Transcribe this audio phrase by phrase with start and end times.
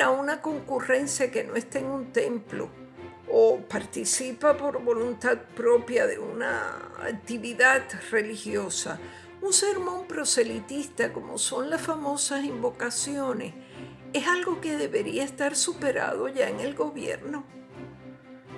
[0.00, 2.68] a una concurrencia que no está en un templo
[3.30, 8.98] o participa por voluntad propia de una actividad religiosa,
[9.40, 13.54] un sermón proselitista como son las famosas invocaciones,
[14.12, 17.44] es algo que debería estar superado ya en el gobierno.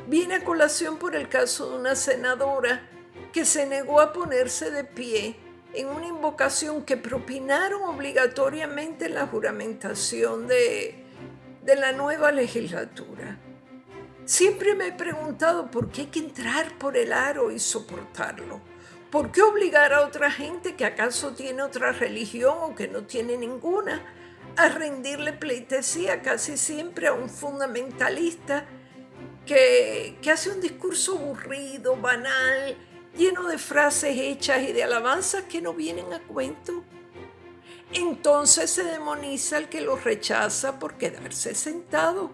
[0.09, 2.89] Viene a colación por el caso de una senadora
[3.33, 5.37] que se negó a ponerse de pie
[5.75, 11.06] en una invocación que propinaron obligatoriamente en la juramentación de,
[11.77, 13.39] la nueva legislatura.
[14.25, 18.61] Siempre me he preguntado por qué hay que entrar por el aro y soportarlo.
[19.11, 23.37] ¿Por qué obligar a otra gente que acaso tiene otra religión o que no tiene
[23.37, 24.03] ninguna
[24.57, 28.67] a rendirle pleitesía casi siempre a un fundamentalista
[29.47, 32.77] que, que hace un discurso aburrido, banal,
[33.17, 36.85] lleno de frases hechas y de alabanzas que no vienen a cuento?
[37.93, 42.31] Entonces se demoniza al que lo rechaza por quedarse sentado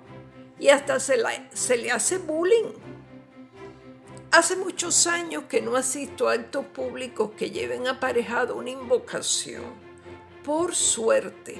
[0.59, 1.17] y hasta se,
[1.53, 2.73] se le hace bullying.
[4.31, 9.63] Hace muchos años que no asisto a actos públicos que lleven aparejado una invocación.
[10.43, 11.59] Por suerte.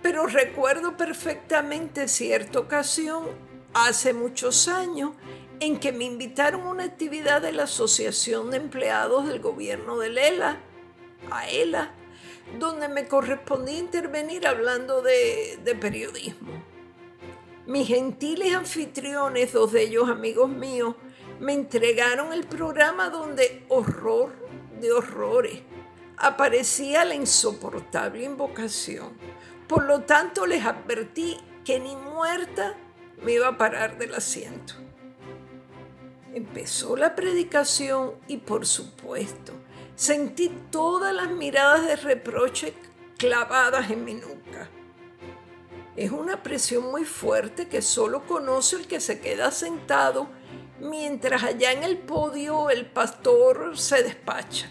[0.00, 3.26] Pero recuerdo perfectamente cierta ocasión,
[3.74, 5.12] hace muchos años,
[5.60, 10.10] en que me invitaron a una actividad de la Asociación de Empleados del Gobierno de
[10.10, 10.60] Lela,
[11.32, 11.92] a ELA,
[12.58, 16.62] donde me correspondía intervenir hablando de, periodismo.
[17.66, 20.94] Mis gentiles anfitriones, dos de ellos amigos míos,
[21.38, 24.32] me entregaron el programa donde horror
[24.80, 25.60] de horrores
[26.16, 29.12] aparecía la insoportable invocación.
[29.68, 32.74] Por lo tanto, les advertí que ni muerta
[33.22, 34.74] me iba a parar del asiento.
[36.32, 39.52] Empezó la predicación y por supuesto
[39.98, 42.72] sentí todas las miradas de reproche
[43.16, 44.70] clavadas en mi nuca.
[45.96, 50.28] Es una presión muy fuerte que solo conoce el que se queda sentado
[50.78, 54.70] mientras allá en el podio el pastor se despacha.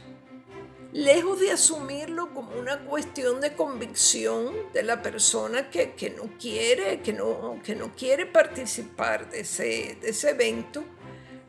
[0.94, 7.12] Lejos de asumirlo como una cuestión de convicción de la persona que, no quiere, que
[7.12, 10.86] no, que no quiere participar de ese, de ese evento,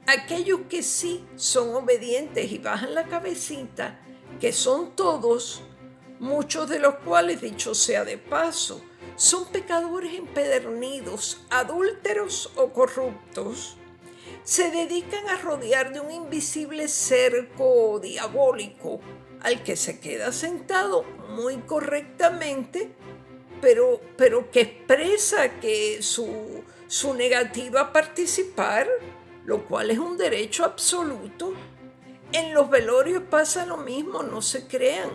[0.09, 4.01] aquellos que sí son obedientes y bajan la cabecita,
[4.41, 5.63] que son todos,
[6.19, 8.83] muchos de los cuales, dicho sea de paso,
[9.17, 13.77] son pecadores empedernidos, adúlteros o corruptos,
[14.45, 19.01] se dedican a rodear de un invisible cerco diabólico
[19.43, 22.93] al que se queda sentado muy correctamente,
[23.61, 28.89] pero, pero que expresa que su, su negativa a participar
[29.49, 31.55] lo cual es un derecho absoluto.
[32.33, 35.09] En los velorios pasa lo mismo, no se crean.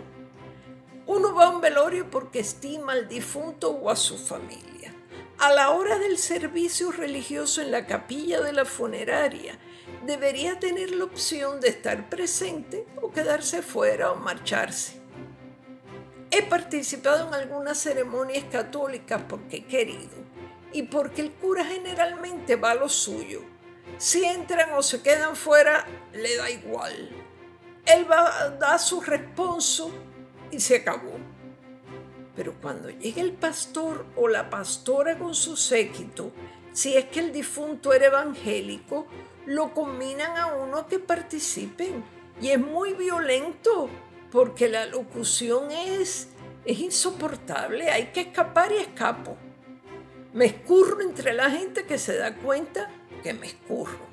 [1.06, 4.92] Uno va a un velorio porque estima al difunto o a su familia.
[5.38, 9.56] A la hora del servicio religioso en la capilla de la funeraria,
[10.04, 15.00] debería tener la opción de estar presente o quedarse fuera o marcharse.
[16.32, 20.16] He participado en algunas ceremonias católicas porque he querido
[20.72, 23.53] y porque el cura generalmente va a lo suyo
[23.98, 27.10] si entran o se quedan fuera, le da igual.
[27.86, 29.90] Él va a dar su responso
[30.50, 31.18] y se acabó.
[32.34, 36.32] Pero cuando llega el pastor o la pastora con su séquito,
[36.72, 39.06] si es que el difunto era evangélico,
[39.46, 42.04] lo combinan a uno que participen.
[42.40, 43.88] Y es muy violento
[44.32, 46.28] porque la locución es,
[46.64, 47.90] es insoportable.
[47.90, 49.36] Hay que escapar y escapo.
[50.32, 52.90] Me escurro entre la gente que se da cuenta
[53.24, 54.06] que me escurro.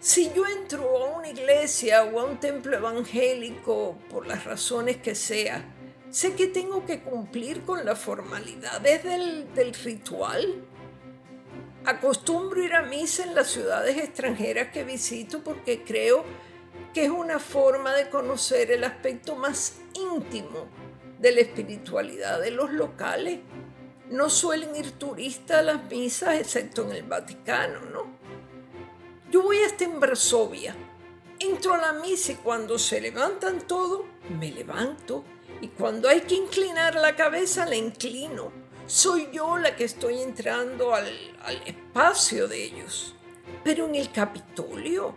[0.00, 5.14] Si yo entro a una iglesia o a un templo evangélico por las razones que
[5.14, 5.64] sea,
[6.10, 10.64] sé que tengo que cumplir con las formalidades del, del ritual.
[11.84, 16.24] Acostumbro ir a misa en las ciudades extranjeras que visito porque creo
[16.92, 20.66] que es una forma de conocer el aspecto más íntimo
[21.20, 23.38] de la espiritualidad de los locales
[24.12, 28.06] no suelen ir turistas a las misas excepto en el Vaticano, ¿no?
[29.30, 30.76] Yo voy hasta en Varsovia,
[31.38, 35.24] entro a la misa y cuando se levantan todos, me levanto
[35.62, 38.52] y cuando hay que inclinar la cabeza, la inclino.
[38.86, 41.08] Soy yo la que estoy entrando al,
[41.44, 43.14] al espacio de ellos.
[43.64, 45.14] Pero en el Capitolio,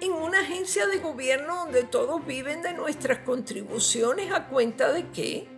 [0.00, 5.53] en una agencia de gobierno donde todos viven de nuestras contribuciones a cuenta de qué?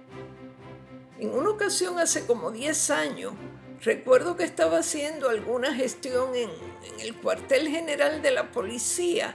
[1.18, 3.32] En una ocasión hace como 10 años,
[3.80, 6.50] recuerdo que estaba haciendo alguna gestión en,
[7.00, 9.34] el cuartel general de la policía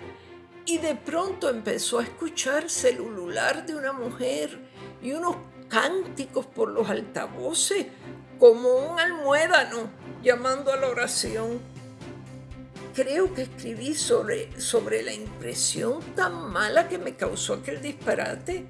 [0.66, 4.60] y de pronto empezó a escucharse el ulular de una mujer
[5.02, 5.38] y unos
[5.70, 7.88] cánticos por los altavoces
[8.40, 9.90] como un almuédano
[10.22, 11.60] llamando a la oración.
[12.94, 18.68] Creo que escribí sobre, sobre la impresión tan mala que me causó aquel disparate.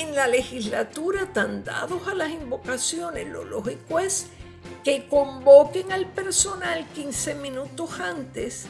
[0.00, 4.28] En la legislatura tan dados a las invocaciones, lo lógico es
[4.82, 8.64] que convoquen al personal 15 minutos antes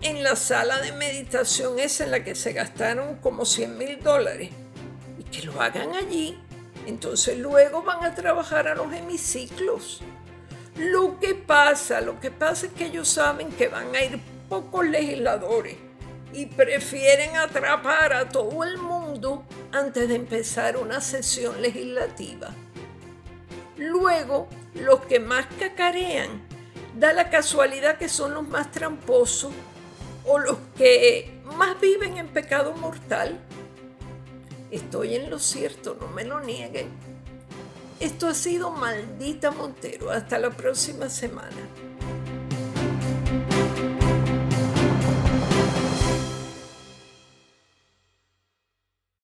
[0.00, 4.50] en la sala de meditación esa en la que se gastaron como 100 mil dólares
[5.18, 6.38] y que lo hagan allí.
[6.86, 10.02] Entonces luego van a trabajar a los hemiciclos.
[10.76, 14.86] Lo que pasa, lo que pasa es que ellos saben que van a ir pocos
[14.86, 15.78] legisladores
[16.32, 18.78] y prefieren atrapar a todo el
[19.72, 22.50] antes de empezar una sesión legislativa.
[23.76, 26.42] Luego, los que más cacarean,
[26.98, 29.52] da la casualidad que son los más tramposos
[30.24, 33.38] o los que más viven en pecado mortal.
[34.70, 36.88] Estoy en lo cierto, no me lo nieguen.
[38.00, 40.10] Esto ha sido Maldita Montero.
[40.10, 41.68] Hasta la próxima semana.